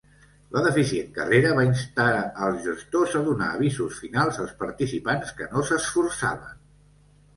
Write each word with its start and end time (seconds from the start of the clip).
La 0.53 0.61
deficient 0.67 1.11
carrera 1.17 1.51
va 1.59 1.65
instar 1.67 2.07
als 2.45 2.63
gestors 2.69 3.13
a 3.19 3.23
donar 3.29 3.51
"avisos 3.59 4.01
finals" 4.07 4.41
als 4.45 4.57
participants 4.65 5.37
que 5.41 5.51
no 5.55 5.67
s'esforçaven. 5.69 6.61